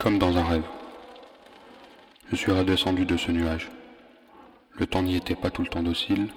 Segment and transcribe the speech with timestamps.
[0.00, 0.64] Comme dans un rêve.
[2.30, 3.68] Je suis redescendu de ce nuage.
[4.72, 6.28] Le temps n'y était pas tout le temps docile.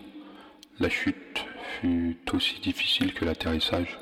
[0.79, 1.45] La chute
[1.79, 3.97] fut aussi difficile que l'atterrissage.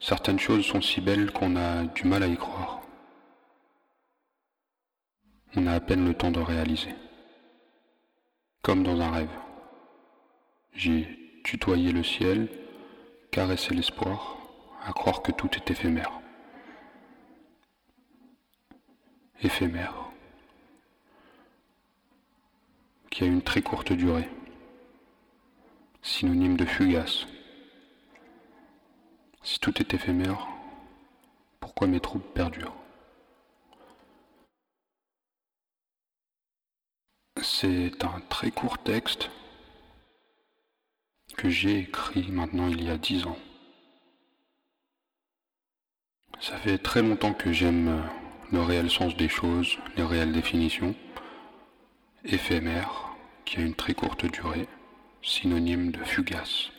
[0.00, 2.80] Certaines choses sont si belles qu'on a du mal à y croire.
[5.54, 6.96] On a à peine le temps de réaliser.
[8.62, 9.38] Comme dans un rêve.
[10.74, 11.06] J'ai
[11.44, 12.48] tutoyé le ciel,
[13.30, 14.38] caressé l'espoir,
[14.84, 16.19] à croire que tout est éphémère.
[19.42, 19.94] Éphémère.
[23.10, 24.28] Qui a une très courte durée.
[26.02, 27.26] Synonyme de fugace.
[29.42, 30.46] Si tout est éphémère,
[31.58, 32.76] pourquoi mes troubles perdurent?
[37.42, 39.30] C'est un très court texte
[41.38, 43.38] que j'ai écrit maintenant il y a dix ans.
[46.40, 48.06] Ça fait très longtemps que j'aime
[48.52, 50.94] le réel sens des choses, les réelles définitions.
[52.24, 54.68] Éphémère, qui a une très courte durée,
[55.22, 56.70] synonyme de fugace.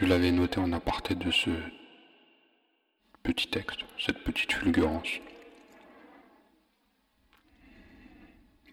[0.00, 1.50] Je l'avais noté en aparté de ce
[3.22, 5.20] petit texte, cette petite fulgurance.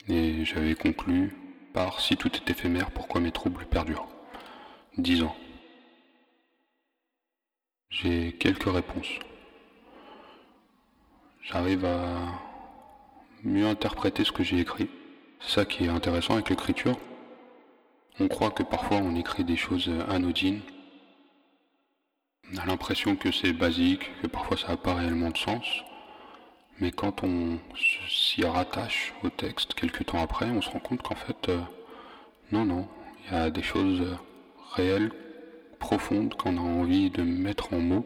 [0.07, 1.35] Et j'avais conclu
[1.73, 4.07] par si tout est éphémère, pourquoi mes troubles perdurent?
[4.97, 5.35] Dix ans.
[7.91, 9.19] J'ai quelques réponses.
[11.51, 11.97] J'arrive à
[13.43, 14.87] mieux interpréter ce que j'ai écrit.
[15.39, 16.95] C'est ça qui est intéressant avec l'écriture.
[18.19, 20.61] On croit que parfois on écrit des choses anodines.
[22.53, 25.65] On a l'impression que c'est basique, que parfois ça n'a pas réellement de sens.
[26.79, 27.57] Mais quand on
[28.07, 31.61] s'y rattache au texte quelques temps après, on se rend compte qu'en fait, euh,
[32.51, 32.87] non, non,
[33.25, 34.05] il y a des choses
[34.73, 35.11] réelles,
[35.79, 38.05] profondes, qu'on a envie de mettre en mots.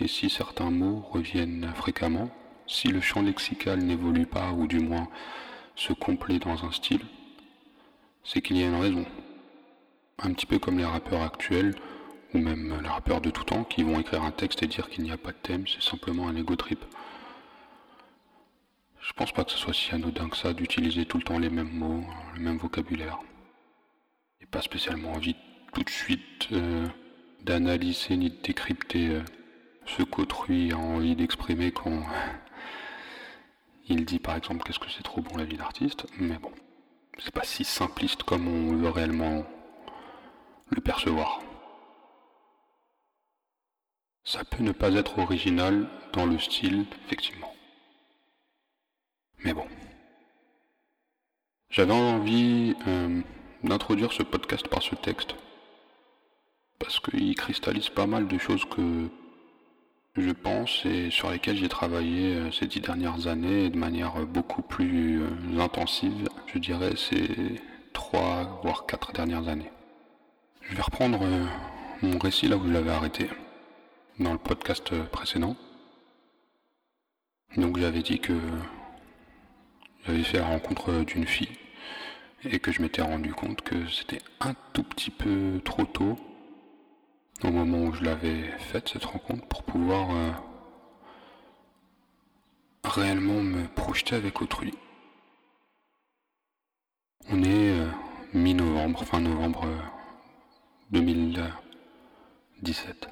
[0.00, 2.30] Et si certains mots reviennent fréquemment,
[2.66, 5.08] si le champ lexical n'évolue pas, ou du moins
[5.74, 7.04] se complaît dans un style,
[8.24, 9.06] c'est qu'il y a une raison.
[10.18, 11.74] Un petit peu comme les rappeurs actuels,
[12.34, 15.04] ou même les rappeurs de tout temps, qui vont écrire un texte et dire qu'il
[15.04, 16.84] n'y a pas de thème, c'est simplement un ego trip.
[19.00, 21.50] Je pense pas que ce soit si anodin que ça d'utiliser tout le temps les
[21.50, 23.20] mêmes mots, le même vocabulaire.
[24.40, 25.36] Et pas spécialement envie
[25.72, 26.86] tout de suite euh,
[27.44, 29.22] d'analyser ni de décrypter euh,
[29.86, 32.02] ce qu'autrui a envie d'exprimer quand
[33.88, 36.52] il dit par exemple qu'est-ce que c'est trop bon la vie d'artiste, mais bon,
[37.18, 39.44] c'est pas si simpliste comme on veut réellement
[40.70, 41.40] le percevoir.
[44.24, 47.54] Ça peut ne pas être original dans le style, effectivement.
[49.44, 49.66] Mais bon.
[51.70, 53.20] J'avais envie euh,
[53.62, 55.36] d'introduire ce podcast par ce texte.
[56.80, 59.08] Parce qu'il cristallise pas mal de choses que
[60.16, 64.62] je pense, et sur lesquelles j'ai travaillé euh, ces dix dernières années de manière beaucoup
[64.62, 67.60] plus euh, intensive, je dirais ces
[67.92, 69.70] trois voire quatre dernières années.
[70.62, 71.20] Je vais reprendre
[72.02, 73.28] mon récit là où je l'avais arrêté,
[74.18, 75.56] dans le podcast précédent.
[77.56, 78.34] Donc j'avais dit que
[80.06, 81.56] j'avais fait la rencontre d'une fille
[82.44, 86.18] et que je m'étais rendu compte que c'était un tout petit peu trop tôt
[87.44, 90.30] au moment où je l'avais faite cette rencontre pour pouvoir euh,
[92.84, 94.72] réellement me projeter avec autrui.
[97.28, 97.88] On est euh,
[98.32, 99.66] mi-novembre, fin novembre
[100.92, 103.08] 2017.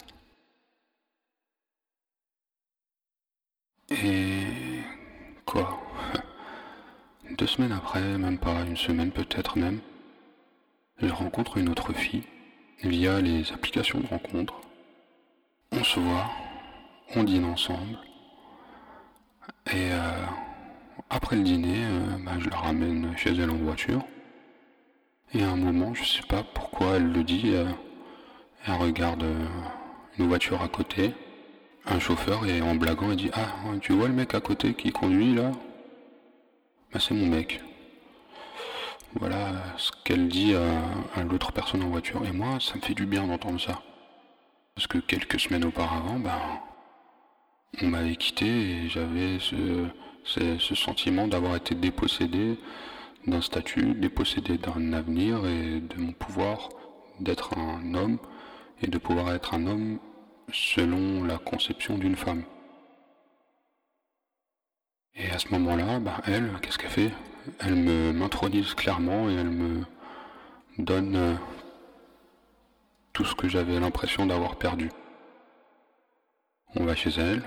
[3.90, 4.82] Euh, et
[5.44, 5.80] quoi?
[7.36, 9.80] Deux semaines après, même pas une semaine peut-être même,
[10.98, 12.22] je rencontre une autre fille
[12.84, 14.54] via les applications de rencontre.
[15.72, 16.30] On se voit,
[17.16, 17.98] on dîne ensemble.
[19.72, 20.26] Et euh,
[21.10, 24.04] après le dîner, euh, bah, je la ramène chez elle en voiture.
[25.32, 27.66] Et à un moment, je sais pas pourquoi elle le dit, euh,
[28.66, 29.24] elle regarde
[30.18, 31.12] une voiture à côté,
[31.86, 33.48] un chauffeur, et en blaguant, elle dit Ah,
[33.80, 35.50] tu vois le mec à côté qui conduit là?
[36.92, 37.60] Bah, c'est mon mec.
[39.16, 42.26] Voilà ce qu'elle dit à, l'autre personne en voiture.
[42.26, 43.80] Et moi, ça me fait du bien d'entendre ça.
[44.74, 46.38] Parce que quelques semaines auparavant, ben,
[47.80, 52.58] on m'avait quitté et j'avais ce, sentiment d'avoir été dépossédé
[53.26, 56.68] d'un statut, dépossédé d'un avenir et de mon pouvoir
[57.20, 58.18] d'être un homme
[58.82, 59.98] et de pouvoir être un homme
[60.52, 62.42] selon la conception d'une femme.
[65.14, 67.12] Et à ce moment-là, bah, elle, qu'est-ce qu'elle fait?
[67.60, 69.84] Elle me m'intronise clairement et elle me
[70.78, 71.34] donne euh,
[73.12, 74.90] tout ce que j'avais l'impression d'avoir perdu.
[76.74, 77.42] On va chez elle,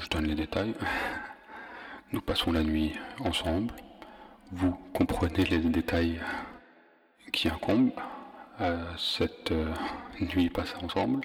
[0.00, 0.74] je donne les détails.
[2.12, 3.74] Nous passons la nuit ensemble.
[4.52, 6.20] Vous comprenez les détails
[7.32, 7.92] qui incombent
[8.58, 9.52] à cette
[10.20, 11.20] nuit passée ensemble.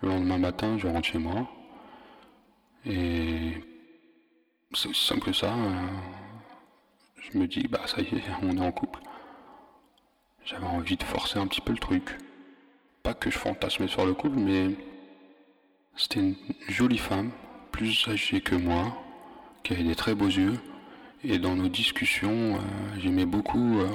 [0.00, 1.46] Le lendemain matin, je rentre chez moi.
[2.86, 3.62] Et
[4.72, 5.54] c'est aussi simple que ça.
[7.30, 9.00] Je me dis, bah ça y est, on est en couple.
[10.44, 12.18] J'avais envie de forcer un petit peu le truc.
[13.02, 14.70] Pas que je fantasmais sur le couple, mais
[15.96, 16.36] c'était une
[16.68, 17.30] jolie femme,
[17.70, 18.96] plus âgée que moi,
[19.62, 20.58] qui avait des très beaux yeux.
[21.24, 22.58] Et dans nos discussions, euh,
[22.98, 23.88] j'aimais beaucoup euh,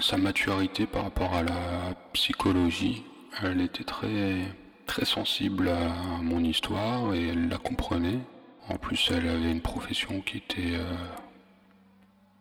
[0.00, 3.04] sa maturité par rapport à la psychologie.
[3.42, 4.38] Elle était très,
[4.86, 5.88] très sensible à
[6.22, 8.20] mon histoire et elle la comprenait.
[8.68, 10.94] En plus, elle avait une profession qui était euh,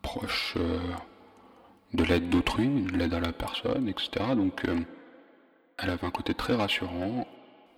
[0.02, 0.56] proche
[1.94, 4.10] de l'aide d'autrui, de l'aide à la personne, etc.
[4.36, 4.64] Donc,
[5.78, 7.28] elle avait un côté très rassurant.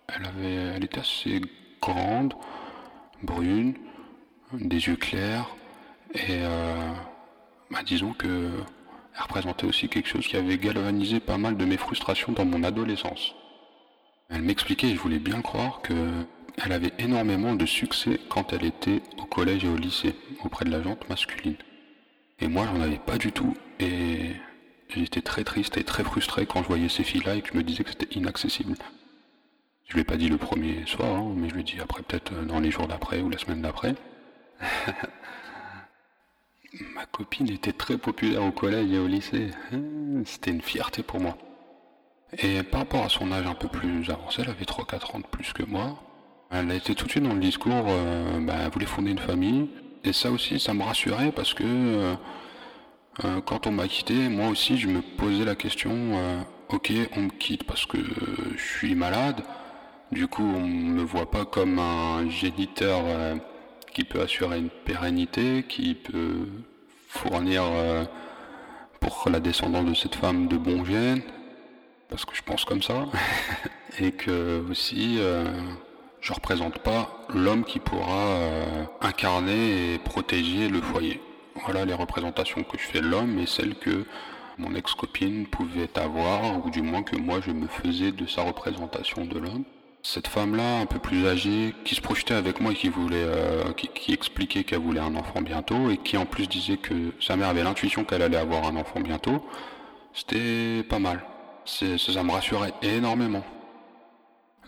[0.08, 1.42] Elle, avait, elle était assez
[1.82, 2.34] grande,
[3.24, 3.76] brune,
[4.54, 5.56] des yeux clairs,
[6.14, 6.94] et euh,
[7.70, 8.50] bah, disons que
[9.14, 12.64] elle représentait aussi quelque chose qui avait galvanisé pas mal de mes frustrations dans mon
[12.64, 13.36] adolescence.
[14.30, 15.94] Elle m'expliquait, je voulais bien croire, que
[16.64, 20.72] elle avait énormément de succès quand elle était au collège et au lycée, auprès de
[20.72, 21.58] la jante masculine.
[22.42, 24.32] Et moi, j'en avais pas du tout, et
[24.90, 27.64] j'étais très triste et très frustré quand je voyais ces filles-là et que je me
[27.64, 28.76] disais que c'était inaccessible.
[29.88, 32.02] Je lui ai pas dit le premier soir, hein, mais je lui ai dit après
[32.02, 33.94] peut-être euh, dans les jours d'après ou la semaine d'après.
[36.96, 39.52] Ma copine était très populaire au collège et au lycée.
[39.72, 41.38] Hein, c'était une fierté pour moi.
[42.40, 45.28] Et par rapport à son âge un peu plus avancé, elle avait 3-4 ans de
[45.28, 46.02] plus que moi.
[46.50, 49.20] Elle a été tout de suite dans le discours, euh, bah, elle voulait fonder une
[49.20, 49.70] famille.
[50.04, 54.78] Et ça aussi, ça me rassurait parce que euh, quand on m'a quitté, moi aussi,
[54.78, 57.98] je me posais la question, ok, on me quitte parce que
[58.58, 59.44] je suis malade,
[60.12, 63.36] du coup, on me voit pas comme un géniteur euh,
[63.94, 66.48] qui peut assurer une pérennité, qui peut
[67.08, 68.04] fournir euh,
[69.00, 71.22] pour la descendance de cette femme de bons gènes,
[72.10, 73.06] parce que je pense comme ça,
[74.00, 75.46] et que aussi euh,
[76.22, 78.38] je représente pas l'homme qui pourra
[79.02, 81.22] incarner et protéger le foyer.
[81.66, 84.06] Voilà les représentations que je fais de l'homme et celles que
[84.58, 89.26] mon ex-copine pouvait avoir, ou du moins que moi je me faisais de sa représentation
[89.26, 89.64] de l'homme.
[90.04, 93.72] Cette femme-là, un peu plus âgée, qui se projetait avec moi et qui voulait, euh,
[93.74, 97.50] qui, expliquait qu'elle voulait un enfant bientôt et qui en plus disait que sa mère
[97.50, 99.46] avait l'intuition qu'elle allait avoir un enfant bientôt,
[100.14, 101.24] c'était pas mal.
[101.66, 103.44] Ça me rassurait énormément.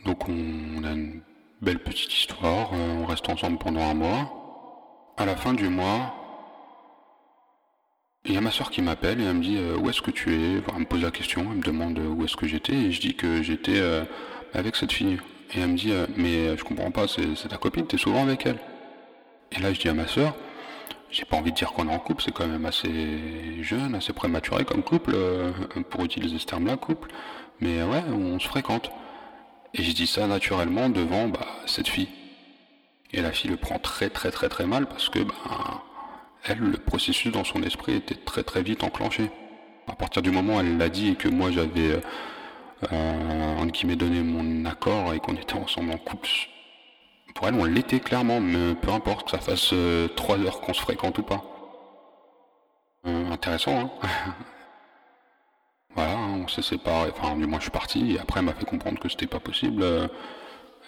[0.05, 1.21] Donc on, a une
[1.63, 5.13] belle petite histoire, euh, on reste ensemble pendant un mois.
[5.17, 6.15] À la fin du mois,
[8.25, 10.11] il y a ma soeur qui m'appelle et elle me dit euh, où est-ce que
[10.11, 10.61] tu es?
[10.75, 12.73] Elle me pose la question, elle me demande où est-ce que j'étais?
[12.73, 13.81] Et je dis que j'étais
[14.53, 15.19] avec cette fille.
[15.55, 18.23] Et elle me dit, euh, mais euh, je comprends pas, c'est ta copine, t'es souvent
[18.23, 18.57] avec elle.
[19.51, 20.35] Et là, je dis à ma soeur,
[21.11, 24.13] j'ai pas envie de dire qu'on est en couple, c'est quand même assez jeune, assez
[24.13, 25.51] prématuré comme couple, euh,
[25.89, 27.11] pour utiliser ce terme-là, couple.
[27.59, 28.91] Mais ouais, on se fréquente.
[29.73, 32.09] Et je dis ça naturellement devant bah, cette fille.
[33.11, 35.83] Et la fille le prend très très très très mal parce que bah,
[36.45, 39.29] elle, le processus dans son esprit était très très vite enclenché.
[39.87, 41.99] À partir du moment où elle l'a dit et que moi j'avais
[42.91, 46.29] euh, qui m'ait donné mon accord et qu'on était ensemble en couple.
[47.33, 50.73] Pour elle, on l'était clairement, mais peu importe que ça fasse euh, trois heures qu'on
[50.73, 51.43] se fréquente ou pas.
[53.07, 54.07] Euh, intéressant, hein,
[56.43, 58.99] on s'est séparés, enfin du moins je suis parti, et après elle m'a fait comprendre
[58.99, 59.83] que c'était pas possible.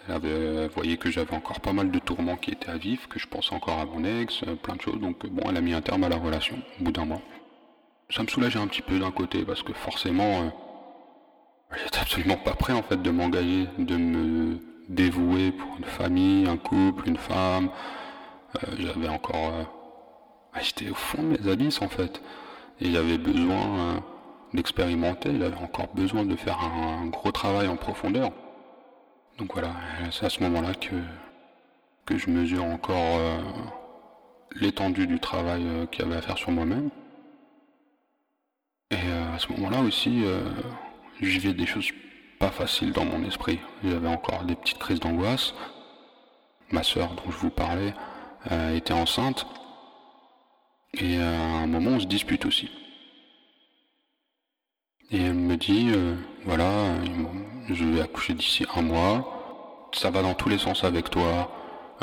[0.08, 3.20] Elle avait voyé que j'avais encore pas mal de tourments qui étaient à vif, que
[3.20, 5.82] je pensais encore à mon ex, plein de choses, donc bon, elle a mis un
[5.82, 7.22] terme à la relation au bout d'un mois.
[8.12, 10.52] Ça me soulageait un petit peu d'un côté, parce que forcément,
[11.84, 16.58] J'étais absolument pas prêt en fait de m'engager, de me dévouer pour une famille, un
[16.58, 17.70] couple, une femme.
[18.56, 19.64] Euh, j'avais encore, euh,
[20.62, 22.22] j'étais au fond de mes abysses en fait,
[22.80, 24.04] et j'avais besoin
[24.56, 25.38] euh, d'expérimenter.
[25.38, 28.32] J'avais encore besoin de faire un, gros travail en profondeur.
[29.38, 29.74] Donc voilà,
[30.12, 30.74] c'est à ce moment-là
[32.06, 33.20] que je mesure encore
[34.56, 36.90] l'étendue du travail qu'il y avait à faire sur moi-même.
[38.92, 40.24] Et à ce moment-là aussi
[41.22, 41.92] je vivais des choses
[42.40, 43.60] pas faciles dans mon esprit.
[43.84, 45.54] J'avais encore des petites crises d'angoisse.
[46.72, 47.94] Ma sœur, dont je vous parlais,
[48.52, 49.46] euh, était enceinte.
[50.94, 52.70] Et à un moment, on se dispute aussi.
[55.12, 56.72] Et elle me dit, euh, voilà,
[57.70, 59.90] je vais accoucher d'ici un mois.
[59.94, 61.52] Ça va dans tous les sens avec toi.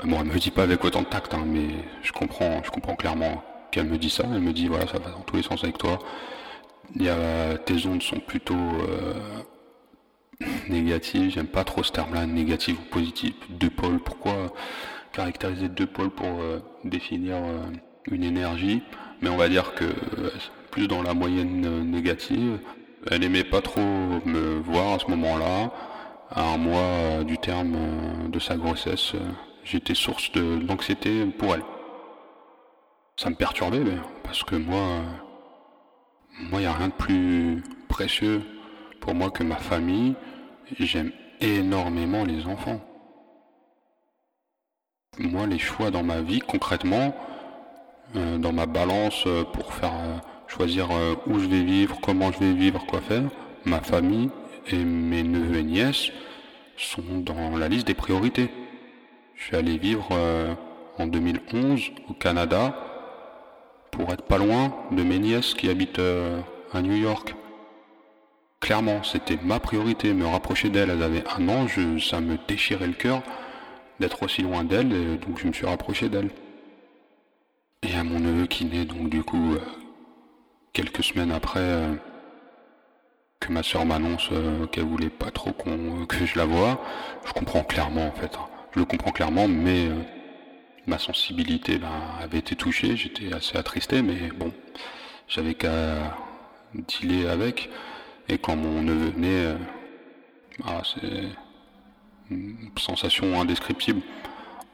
[0.03, 1.69] Euh, bon, elle me dit pas avec autant de tact, hein, mais
[2.03, 4.25] je comprends, je comprends clairement qu'elle me dit ça.
[4.33, 5.99] Elle me dit, voilà, ça va dans tous les sens avec toi.
[6.95, 9.15] Il y tes ondes sont plutôt euh,
[10.69, 11.31] négative.
[11.31, 13.35] J'aime pas trop ce terme-là, négatif ou positif.
[13.49, 13.99] Deux pôles.
[14.01, 14.53] Pourquoi
[15.13, 17.61] caractériser deux pôles pour euh, définir euh,
[18.11, 18.83] une énergie?
[19.23, 19.85] Mais on va dire que
[20.71, 22.59] plus dans la moyenne négative.
[23.11, 25.71] Elle aimait pas trop me voir à ce moment-là.
[26.31, 27.77] À un mois du terme
[28.31, 29.13] de sa grossesse,
[29.65, 31.65] j'étais source d'anxiété pour elle.
[33.17, 33.83] Ça me perturbait,
[34.23, 35.03] parce que moi,
[36.39, 38.43] moi, il n'y a rien de plus précieux
[39.01, 40.15] pour moi que ma famille.
[40.79, 42.81] J'aime énormément les enfants.
[45.19, 47.15] Moi, les choix dans ma vie, concrètement,
[48.17, 50.19] euh, dans ma balance euh, pour faire euh,
[50.53, 50.89] choisir
[51.27, 53.23] où je vais vivre, comment je vais vivre, quoi faire,
[53.65, 54.31] ma famille
[54.71, 56.11] et mes neveux et nièces
[56.77, 58.51] sont dans la liste des priorités.
[59.37, 60.09] Je suis allé vivre
[60.99, 62.75] en 2011 au Canada
[63.91, 66.41] pour être pas loin de mes nièces qui habitent euh,
[66.73, 67.35] à New York.
[68.61, 70.91] Clairement, c'était ma priorité, me rapprocher d'elles.
[70.91, 71.67] Elles avaient un an,
[71.99, 73.23] ça me déchirait le cœur
[74.01, 76.31] d'être aussi loin d'elles, donc je me suis rapproché d'elles.
[77.83, 79.59] Et à mon neveu qui naît, donc du coup, euh,
[80.73, 81.95] quelques semaines après euh,
[83.41, 84.31] que ma soeur m'annonce
[84.71, 86.81] qu'elle voulait pas trop que je la voie,
[87.27, 88.37] je comprends clairement en fait.
[88.37, 88.47] Hein.
[88.75, 89.89] Je le comprends clairement, mais
[90.87, 94.53] ma sensibilité ben, avait été touchée, j'étais assez attristé, mais bon,
[95.29, 96.17] j'avais qu'à
[96.75, 97.71] dealer avec.
[98.29, 99.57] Et quand mon neveu euh,
[100.65, 101.29] ah, c'est
[102.31, 104.01] une sensation indescriptible.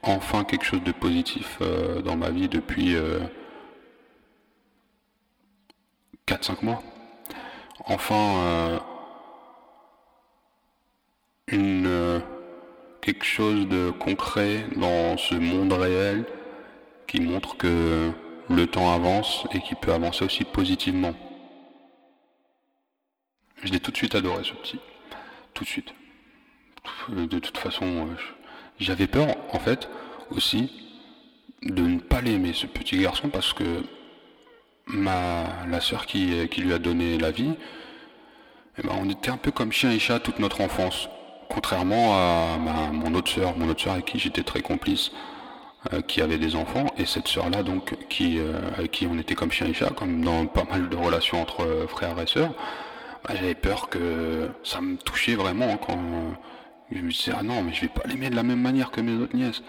[0.01, 2.95] Enfin quelque chose de positif euh, dans ma vie depuis
[6.29, 6.83] 4-5 euh, mois.
[7.85, 8.81] Enfin
[11.47, 12.21] une
[13.01, 16.25] quelque chose de concret dans ce monde réel
[17.07, 18.11] qui montre que
[18.49, 21.13] le temps avance et qui peut avancer aussi positivement.
[23.63, 24.79] Je l'ai tout de suite adoré ce petit.
[25.53, 25.93] Tout de suite.
[27.09, 28.15] De toute façon, euh,
[28.79, 29.89] j'avais peur en fait
[30.31, 30.71] aussi
[31.63, 33.83] de ne pas l'aimer ce petit garçon parce que
[34.89, 37.53] ma la sœur qui, qui lui a donné la vie,
[38.77, 41.09] eh ben, on était un peu comme chien et chat toute notre enfance
[41.49, 42.57] contrairement à
[42.93, 45.11] mon autre sœur, mon autre sœur avec qui j'étais très complice,
[45.93, 49.35] euh, qui avait des enfants, et cette sœur-là, donc, qui, euh, avec qui on était
[49.35, 52.53] comme chien et chat, comme dans pas mal de relations entre euh, frères et sœurs,
[53.25, 55.99] bah, j'avais peur que ça me touchait vraiment quand
[56.91, 59.01] je me disais, ah non, mais je vais pas l'aimer de la même manière que
[59.01, 59.61] mes autres nièces.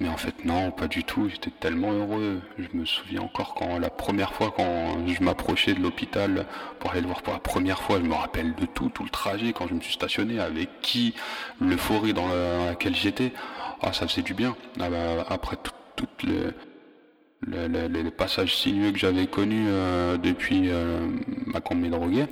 [0.00, 1.28] Mais en fait, non, pas du tout.
[1.28, 2.40] J'étais tellement heureux.
[2.56, 6.46] Je me souviens encore quand la première fois, quand je m'approchais de l'hôpital
[6.78, 9.10] pour aller le voir pour la première fois, je me rappelle de tout, tout le
[9.10, 11.14] trajet, quand je me suis stationné, avec qui,
[11.60, 12.28] l'euphorie dans,
[12.66, 13.32] laquelle j'étais.
[13.82, 14.56] Ah, ça faisait du bien.
[14.80, 15.56] Ah bah, après
[15.96, 16.52] toutes les,
[17.88, 21.08] les, passages sinueux que j'avais connus euh, depuis euh,
[21.46, 22.26] ma quand me drogué.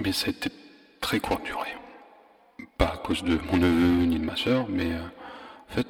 [0.00, 0.50] Mais ça a été
[1.00, 1.76] très court durée
[3.20, 5.02] de mon neveu ni de ma soeur, mais euh,
[5.68, 5.86] en fait,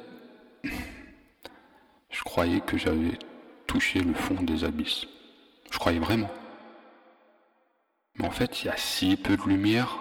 [2.09, 3.17] je croyais que j'avais
[3.65, 5.07] touché le fond des abysses.
[5.71, 6.29] Je croyais vraiment.
[8.17, 9.99] Mais en fait, il y a si peu de lumière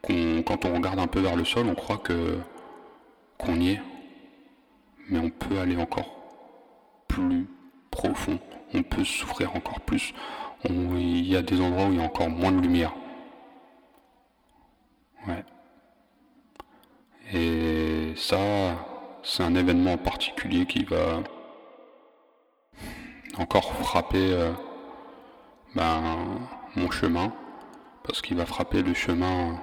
[0.00, 2.38] qu'on, quand on regarde un peu vers le sol, on croit que
[3.36, 3.80] qu'on y est.
[5.08, 6.10] Mais on peut aller encore
[7.06, 7.46] plus
[7.90, 8.38] profond.
[8.72, 10.14] On peut souffrir encore plus.
[10.64, 12.94] Il y a des endroits où il y a encore moins de lumière.
[15.26, 15.44] Ouais.
[17.32, 18.38] Et ça,
[19.22, 21.22] c'est un événement en particulier qui va
[23.38, 24.52] encore frapper euh,
[25.74, 26.40] ben,
[26.74, 27.32] mon chemin,
[28.04, 29.60] parce qu'il va frapper le chemin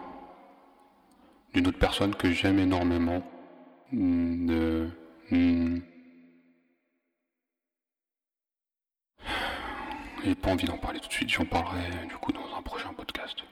[1.54, 3.22] d'une autre personne que j'aime énormément.
[3.92, 4.90] De,
[10.24, 12.94] J'ai pas envie d'en parler tout de suite, j'en parlerai du coup dans un prochain
[12.94, 13.44] podcast.